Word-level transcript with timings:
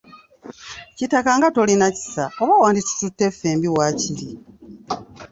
Kitaka 0.97 1.31
nga 1.37 1.47
tolina 1.55 1.87
kisa 1.95 2.23
oba 2.41 2.53
wanditututte 2.63 3.25
ffembi 3.33 3.67
waakiri!? 3.75 4.27